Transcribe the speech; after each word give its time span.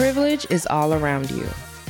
Privilege 0.00 0.46
is 0.48 0.66
all 0.68 0.94
around 0.94 1.30
you. 1.30 1.46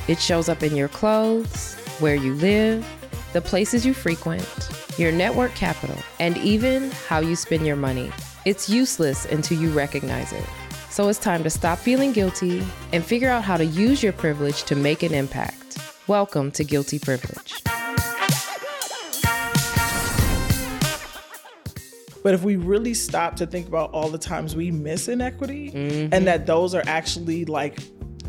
It 0.09 0.19
shows 0.19 0.49
up 0.49 0.65
in 0.65 0.75
your 0.75 0.89
clothes, 0.89 1.77
where 2.01 2.17
you 2.17 2.35
live, 2.35 2.85
the 3.33 3.41
places 3.41 3.87
you 3.87 3.95
frequent, 3.95 4.69
your 4.99 5.13
network 5.13 5.55
capital, 5.55 5.97
and 6.19 6.37
even 6.39 6.91
how 6.91 7.21
you 7.21 7.37
spend 7.37 7.65
your 7.65 7.77
money. 7.77 8.11
It's 8.45 8.69
useless 8.69 9.27
until 9.27 9.61
you 9.61 9.71
recognize 9.71 10.33
it. 10.33 10.45
So 10.91 11.09
it's 11.09 11.21
time 11.21 11.45
to 11.45 11.51
stop 11.51 11.79
feeling 11.79 12.11
guilty 12.11 12.67
and 12.93 13.05
figure 13.05 13.29
out 13.29 13.45
how 13.45 13.57
to 13.57 13.65
use 13.65 14.03
your 14.03 14.13
privilege 14.13 14.65
to 14.65 14.75
make 14.75 15.05
an 15.05 15.15
impact. 15.15 15.79
Welcome 16.09 16.51
to 16.51 16.65
Guilty 16.65 16.99
Privilege. 16.99 17.63
But 22.25 22.35
if 22.35 22.43
we 22.43 22.57
really 22.57 22.93
stop 22.93 23.37
to 23.37 23.47
think 23.47 23.69
about 23.69 23.93
all 23.93 24.09
the 24.09 24.19
times 24.19 24.57
we 24.57 24.73
miss 24.73 25.07
inequity 25.07 25.71
Mm-hmm. 25.71 26.13
and 26.13 26.27
that 26.27 26.45
those 26.45 26.75
are 26.75 26.83
actually 26.87 27.45
like 27.45 27.79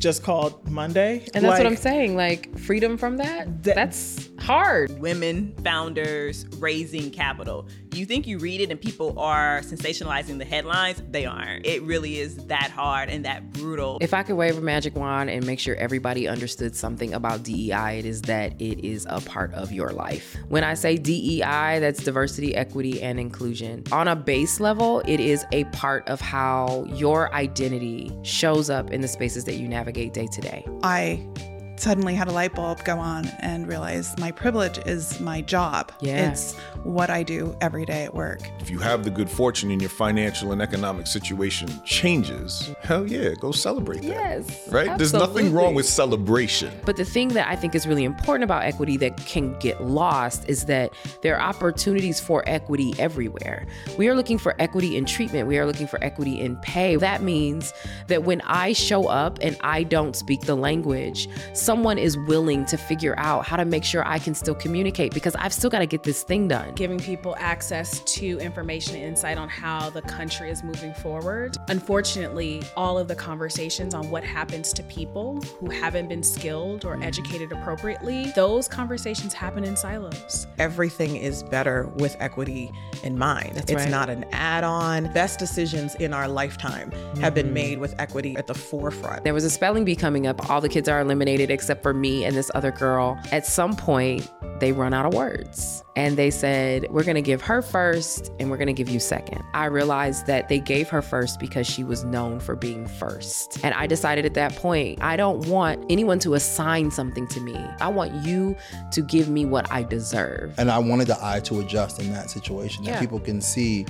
just 0.02 0.24
called 0.24 0.68
Monday. 0.70 1.26
And 1.34 1.46
that's 1.46 1.58
what 1.60 1.68
I'm 1.68 1.78
saying. 1.78 2.16
Like 2.18 2.58
freedom 2.60 2.98
from 2.98 3.18
that, 3.18 3.64
That- 3.64 3.76
that's 3.76 4.28
hard. 4.42 5.00
women 5.00 5.54
founders 5.64 6.46
raising 6.58 7.12
capital. 7.12 7.68
You 7.94 8.06
think 8.06 8.26
you 8.26 8.38
read 8.38 8.62
it 8.62 8.72
and 8.72 8.80
people 8.80 9.18
are 9.20 9.62
sensationalizing 9.62 10.38
the 10.38 10.46
headlines? 10.46 11.02
They 11.12 11.26
aren't. 11.26 11.66
It 11.66 11.82
really 11.84 12.20
is 12.20 12.38
that 12.48 12.72
hard 12.72 13.10
and 13.10 13.26
that 13.26 13.52
brutal. 13.54 13.98
If 14.02 14.14
I 14.14 14.24
could 14.24 14.36
wave 14.36 14.58
a 14.58 14.62
magic 14.62 14.96
wand 14.96 15.30
and 15.30 15.46
make 15.46 15.60
sure 15.60 15.76
everybody 15.76 16.28
understood 16.28 16.76
something 16.76 17.14
about 17.14 17.44
DEI, 17.44 18.00
it 18.00 18.06
is 18.06 18.22
that 18.24 18.54
it 18.62 18.86
is 18.86 19.06
a 19.10 19.22
part 19.22 19.54
of 19.54 19.72
your 19.72 19.90
life. 19.90 20.38
When 20.48 20.64
I 20.64 20.74
say 20.74 20.98
DEI, 20.98 21.80
that's 21.80 22.04
diversity, 22.04 22.56
equity, 22.56 23.02
and 23.02 23.20
inclusion. 23.20 23.84
On 23.92 24.08
a 24.08 24.16
base 24.16 24.60
level, 24.60 25.02
it 25.06 25.20
is 25.20 25.46
a 25.52 25.66
part 25.66 26.08
of 26.08 26.22
how 26.22 26.86
your 26.94 27.34
identity 27.34 28.12
shows 28.24 28.70
up 28.70 28.92
in 28.92 29.02
the 29.02 29.08
spaces 29.08 29.44
that 29.46 29.56
you 29.56 29.68
navigate 29.68 30.14
day 30.14 30.28
to 30.28 30.42
day. 30.42 30.66
I 30.84 31.28
suddenly 31.76 32.16
had 32.16 32.28
a 32.28 32.32
light 32.32 32.54
bulb 32.54 32.84
go 32.84 32.98
on 32.98 33.26
and 33.40 33.68
realized 33.68 34.20
my 34.20 34.32
privilege 34.32 34.78
is 34.86 35.20
my 35.20 35.42
job. 35.42 35.92
Yeah. 36.00 36.32
It's 36.32 36.56
what 36.84 37.10
I 37.10 37.24
do 37.24 37.56
every 37.62 37.86
day 37.86 38.04
at 38.04 38.14
work. 38.14 38.42
If 38.60 38.70
you 38.70 38.80
have 38.80 39.04
the 39.04 39.10
good 39.10 39.30
fortune 39.30 39.72
and 39.72 39.82
your 39.82 39.90
financial 39.90 40.52
and 40.52 40.62
economic 40.62 41.08
situation 41.08 41.70
changes, 41.84 42.72
hell 42.82 43.08
yeah, 43.08 43.34
go 43.40 43.52
celebrate 43.52 44.02
that. 44.02 44.08
Yes, 44.08 44.68
Right? 44.70 44.98
There's 44.98 45.14
nothing 45.14 45.54
wrong 45.54 45.74
with 45.74 45.86
celebration. 45.86 46.72
But 46.86 46.98
the 46.98 47.06
thing 47.06 47.30
that 47.30 47.48
I 47.48 47.56
think 47.56 47.76
is 47.76 47.88
really 47.88 48.04
important 48.04 48.44
about 48.44 48.64
equity 48.64 48.98
that 48.98 49.18
can 49.26 49.58
get 49.60 49.84
lost 49.84 50.48
is 50.48 50.66
that 50.66 50.94
there 51.22 51.38
are 51.38 51.42
opportunities 51.42 52.20
for 52.20 52.44
equity 52.48 52.94
everywhere. 52.98 53.66
We 53.98 54.08
are 54.08 54.16
looking 54.16 54.38
for 54.38 54.56
equity 54.60 54.98
in 54.98 55.06
treatment, 55.06 55.48
we 55.48 55.58
are 55.58 55.66
looking 55.66 55.88
for 55.88 56.04
equity 56.04 56.40
in 56.40 56.58
pay. 56.58 56.96
That 56.96 57.22
means 57.22 57.74
that 58.08 58.24
when 58.24 58.42
I 58.42 58.74
show 58.74 59.08
up 59.08 59.40
and 59.42 59.58
I 59.62 59.84
don't 59.84 60.16
speak 60.16 60.42
the 60.42 60.56
language, 60.56 61.28
someone 61.62 61.98
is 61.98 62.18
willing 62.18 62.66
to 62.66 62.78
figure 62.78 63.14
out 63.18 63.46
how 63.46 63.56
to 63.56 63.66
make 63.66 63.84
sure 63.84 64.06
I 64.08 64.18
can 64.20 64.34
still 64.34 64.56
communicate 64.56 65.14
because 65.14 65.36
I've 65.36 65.54
still 65.54 65.70
got 65.70 65.80
to 65.80 65.86
get 65.86 66.04
this 66.04 66.24
thing 66.24 66.48
done. 66.48 66.74
giving 66.74 67.00
people 67.00 67.36
access 67.38 68.00
to 68.16 68.40
information 68.40 68.96
and 68.96 69.04
insight 69.04 69.38
on 69.38 69.48
how 69.48 69.90
the 69.92 70.02
country 70.02 70.50
is 70.50 70.64
moving 70.64 70.94
forward. 70.96 71.56
Unfortunately, 71.68 72.64
all 72.76 72.98
of 72.98 73.08
the 73.08 73.16
conversations 73.16 73.94
on 73.94 74.10
what 74.10 74.24
happens 74.24 74.74
to 74.74 74.82
people 74.84 75.40
who 75.60 75.70
haven't 75.70 76.08
been 76.08 76.24
skilled 76.24 76.84
or 76.86 77.02
educated 77.04 77.52
appropriately, 77.52 78.32
those 78.36 78.68
conversations 78.68 79.34
happen 79.34 79.64
in 79.64 79.76
silos. 79.78 80.48
everything 80.58 81.16
is 81.16 81.44
better 81.44 81.88
with 81.98 82.16
equity 82.20 82.72
in 83.04 83.18
mind. 83.18 83.56
it's 83.58 83.74
right. 83.74 83.90
not 83.90 84.10
an 84.10 84.26
add 84.32 84.64
on. 84.64 85.12
Best 85.14 85.38
decisions 85.38 85.94
in 85.96 86.14
our 86.14 86.28
lifetime 86.28 86.92
have 86.92 87.32
Mm-hmm. 87.32 87.34
been 87.36 87.54
made 87.54 87.78
with 87.80 87.94
equity 88.00 88.36
at 88.36 88.48
the 88.48 88.54
forefront. 88.56 89.24
There 89.24 89.34
was 89.34 89.44
a 89.44 89.50
spelling 89.50 89.86
bee 89.86 89.96
coming 89.96 90.26
up. 90.28 90.50
All 90.50 90.60
the 90.62 90.70
kids 90.70 90.90
are 90.90 91.02
eliminated 91.02 91.51
except 91.52 91.84
for 91.84 91.94
me 91.94 92.26
and 92.26 92.36
this 92.36 92.50
other 92.56 92.72
girl. 92.72 93.20
At 93.32 93.46
some 93.46 93.76
point, 93.76 94.32
they 94.60 94.72
run 94.72 94.94
out 94.94 95.06
of 95.06 95.14
words. 95.14 95.84
And 95.96 96.18
they 96.18 96.30
said, 96.32 96.88
We're 96.90 97.04
to 97.16 97.22
give 97.22 97.42
her 97.42 97.62
first 97.62 98.32
and 98.40 98.50
we're 98.50 98.58
to 98.68 98.74
give 98.74 98.90
you 98.90 99.00
second. 99.00 99.44
I 99.54 99.66
realized 99.66 100.26
that 100.28 100.48
they 100.50 100.60
gave 100.60 100.88
her 100.90 101.02
first 101.02 101.40
because 101.40 101.68
she 101.68 101.84
was 101.84 102.04
known 102.04 102.40
for 102.40 102.56
being 102.56 102.88
first. 102.88 103.60
And 103.64 103.74
I 103.74 103.88
decided 103.88 104.26
at 104.26 104.34
that 104.36 104.56
point, 104.56 105.02
I 105.02 105.18
don't 105.18 105.46
want 105.48 105.84
anyone 105.90 106.20
to 106.20 106.36
assign 106.36 106.92
something 106.92 107.28
to 107.30 107.42
me. 107.42 107.56
I 107.82 107.90
want 107.90 108.14
you 108.26 108.56
to 108.92 109.02
give 109.02 109.28
me 109.30 109.46
what 109.46 109.70
I 109.72 109.84
deserve. 109.84 110.54
and 110.58 110.72
I 110.72 110.78
wanted 110.80 111.08
the 111.08 111.18
eye 111.22 111.40
to 111.42 111.60
adjust 111.60 112.00
in 112.00 112.14
that 112.14 112.30
situation 112.30 112.84
that 112.86 112.92
Yeah. 112.92 113.00
people 113.00 113.20
can 113.20 113.42
see, 113.42 113.86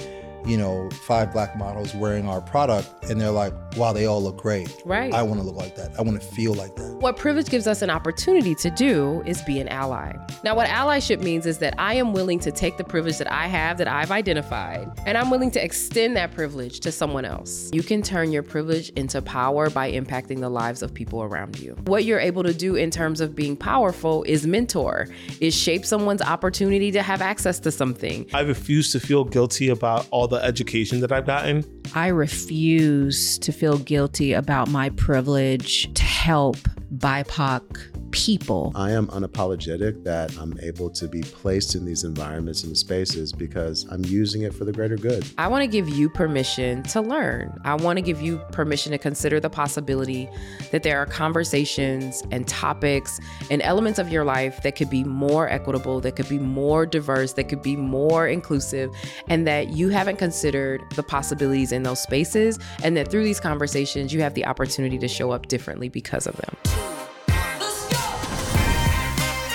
you 0.45 0.57
know, 0.57 0.89
five 0.89 1.31
black 1.31 1.57
models 1.57 1.93
wearing 1.95 2.27
our 2.27 2.41
product 2.41 3.09
and 3.09 3.19
they're 3.19 3.31
like, 3.31 3.53
wow, 3.77 3.93
they 3.93 4.05
all 4.05 4.21
look 4.21 4.37
great. 4.37 4.81
Right. 4.85 5.13
I 5.13 5.23
want 5.23 5.39
to 5.39 5.45
look 5.45 5.55
like 5.55 5.75
that. 5.75 5.97
I 5.97 6.01
want 6.01 6.21
to 6.21 6.27
feel 6.27 6.53
like 6.53 6.75
that. 6.75 6.97
What 6.99 7.17
privilege 7.17 7.49
gives 7.49 7.67
us 7.67 7.81
an 7.81 7.89
opportunity 7.89 8.55
to 8.55 8.69
do 8.69 9.21
is 9.25 9.41
be 9.43 9.59
an 9.59 9.67
ally. 9.69 10.13
Now, 10.43 10.55
what 10.55 10.67
allyship 10.67 11.21
means 11.21 11.45
is 11.45 11.59
that 11.59 11.75
I 11.77 11.95
am 11.95 12.13
willing 12.13 12.39
to 12.39 12.51
take 12.51 12.77
the 12.77 12.83
privilege 12.83 13.17
that 13.17 13.31
I 13.31 13.47
have, 13.47 13.77
that 13.77 13.87
I've 13.87 14.11
identified, 14.11 14.89
and 15.05 15.17
I'm 15.17 15.29
willing 15.29 15.51
to 15.51 15.63
extend 15.63 16.15
that 16.17 16.33
privilege 16.33 16.79
to 16.81 16.91
someone 16.91 17.25
else. 17.25 17.69
You 17.73 17.83
can 17.83 18.01
turn 18.01 18.31
your 18.31 18.43
privilege 18.43 18.89
into 18.91 19.21
power 19.21 19.69
by 19.69 19.91
impacting 19.91 20.39
the 20.39 20.49
lives 20.49 20.81
of 20.81 20.93
people 20.93 21.23
around 21.23 21.59
you. 21.59 21.75
What 21.85 22.05
you're 22.05 22.19
able 22.19 22.43
to 22.43 22.53
do 22.53 22.75
in 22.75 22.91
terms 22.91 23.21
of 23.21 23.35
being 23.35 23.55
powerful 23.55 24.23
is 24.23 24.47
mentor, 24.47 25.07
is 25.39 25.55
shape 25.55 25.85
someone's 25.85 26.21
opportunity 26.21 26.91
to 26.91 27.01
have 27.01 27.21
access 27.21 27.59
to 27.59 27.71
something. 27.71 28.27
I 28.33 28.41
refuse 28.41 28.91
to 28.91 28.99
feel 28.99 29.23
guilty 29.23 29.69
about 29.69 30.07
all 30.11 30.27
the 30.31 30.43
education 30.43 31.01
that 31.01 31.11
I've 31.11 31.27
gotten. 31.27 31.63
I 31.93 32.07
refuse 32.07 33.37
to 33.39 33.51
feel 33.51 33.77
guilty 33.77 34.33
about 34.33 34.69
my 34.69 34.89
privilege 34.91 35.93
to 35.93 36.03
help 36.03 36.57
BIPOC 36.97 37.90
people. 38.11 38.71
I 38.75 38.91
am 38.91 39.07
unapologetic 39.07 40.03
that 40.03 40.37
I'm 40.37 40.57
able 40.61 40.89
to 40.91 41.07
be 41.07 41.21
placed 41.21 41.75
in 41.75 41.85
these 41.85 42.03
environments 42.03 42.63
and 42.63 42.77
spaces 42.77 43.31
because 43.31 43.85
I'm 43.89 44.05
using 44.05 44.43
it 44.43 44.53
for 44.53 44.65
the 44.65 44.71
greater 44.71 44.97
good. 44.97 45.25
I 45.37 45.47
want 45.47 45.63
to 45.63 45.67
give 45.67 45.89
you 45.89 46.09
permission 46.09 46.83
to 46.83 47.01
learn. 47.01 47.59
I 47.63 47.75
want 47.75 47.97
to 47.97 48.01
give 48.01 48.21
you 48.21 48.37
permission 48.51 48.91
to 48.91 48.97
consider 48.97 49.39
the 49.39 49.49
possibility 49.49 50.29
that 50.71 50.83
there 50.83 50.99
are 50.99 51.05
conversations 51.05 52.23
and 52.31 52.47
topics 52.47 53.19
and 53.49 53.61
elements 53.61 53.99
of 53.99 54.11
your 54.11 54.23
life 54.23 54.61
that 54.63 54.75
could 54.75 54.89
be 54.89 55.03
more 55.03 55.49
equitable, 55.49 55.99
that 56.01 56.15
could 56.15 56.29
be 56.29 56.39
more 56.39 56.85
diverse, 56.85 57.33
that 57.33 57.45
could 57.45 57.61
be 57.61 57.75
more 57.75 58.27
inclusive, 58.27 58.91
and 59.27 59.47
that 59.47 59.69
you 59.69 59.89
haven't 59.89 60.17
considered 60.17 60.83
the 60.95 61.03
possibilities 61.03 61.71
in 61.71 61.83
those 61.83 62.01
spaces, 62.01 62.59
and 62.83 62.97
that 62.97 63.09
through 63.09 63.23
these 63.23 63.39
conversations, 63.39 64.13
you 64.13 64.21
have 64.21 64.33
the 64.33 64.45
opportunity 64.45 64.97
to 64.97 65.07
show 65.07 65.31
up 65.31 65.47
differently 65.47 65.89
because 65.89 66.27
of 66.27 66.35
them. 66.37 66.90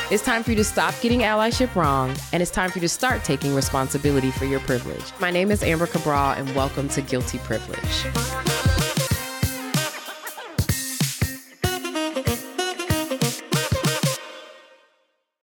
It's 0.08 0.22
time 0.22 0.44
for 0.44 0.50
you 0.50 0.56
to 0.58 0.64
stop 0.64 0.94
getting 1.00 1.22
allyship 1.22 1.74
wrong, 1.74 2.14
and 2.32 2.40
it's 2.40 2.52
time 2.52 2.70
for 2.70 2.78
you 2.78 2.82
to 2.82 2.88
start 2.88 3.24
taking 3.24 3.56
responsibility 3.56 4.30
for 4.30 4.44
your 4.44 4.60
privilege. 4.60 5.02
My 5.18 5.32
name 5.32 5.50
is 5.50 5.64
Amber 5.64 5.88
Cabral, 5.88 6.30
and 6.30 6.48
welcome 6.54 6.88
to 6.90 7.02
Guilty 7.02 7.38
Privilege. 7.38 8.55